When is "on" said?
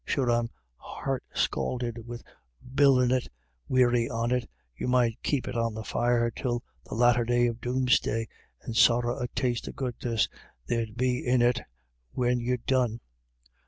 4.09-4.31, 5.55-5.75